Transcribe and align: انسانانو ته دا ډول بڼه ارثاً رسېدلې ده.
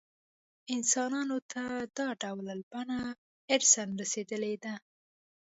انسانانو 0.75 1.37
ته 1.51 1.63
دا 1.97 2.07
ډول 2.21 2.47
بڼه 2.71 2.99
ارثاً 3.55 3.83
رسېدلې 4.01 4.55
ده. 4.63 4.73